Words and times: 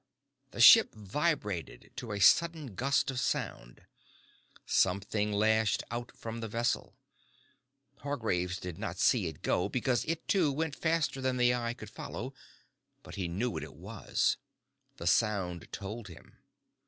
_The 0.51 0.61
ship 0.61 0.95
vibrated 0.95 1.91
to 1.97 2.11
a 2.11 2.19
sudden 2.19 2.73
gust 2.73 3.11
of 3.11 3.19
sound. 3.19 3.85
Something 4.65 5.31
lashed 5.31 5.83
out 5.91 6.11
from 6.17 6.39
the 6.39 6.47
vessel. 6.47 6.97
Hargraves 7.99 8.57
did 8.57 8.79
not 8.79 8.97
see 8.97 9.27
it 9.27 9.43
go 9.43 9.69
because 9.69 10.03
it, 10.05 10.27
too, 10.27 10.51
went 10.51 10.75
faster 10.75 11.21
than 11.21 11.37
the 11.37 11.53
eye 11.53 11.75
could 11.75 11.91
follow. 11.91 12.33
But 13.03 13.13
he 13.13 13.27
knew 13.27 13.51
what 13.51 13.63
it 13.63 13.75
was. 13.75 14.37
The 14.97 15.05
sound 15.05 15.67
told 15.71 16.07
him. 16.07 16.39